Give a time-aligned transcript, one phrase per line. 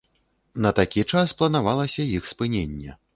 [0.65, 2.97] На такі час планавалася іх спыненне.